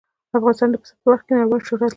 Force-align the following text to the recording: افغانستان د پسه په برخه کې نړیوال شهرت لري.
افغانستان 0.37 0.69
د 0.71 0.75
پسه 0.81 0.93
په 0.97 1.01
برخه 1.11 1.23
کې 1.27 1.33
نړیوال 1.37 1.61
شهرت 1.67 1.81
لري. 1.81 1.89